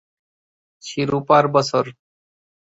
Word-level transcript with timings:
শিরোপার 0.83 1.45
বছর 1.55 1.85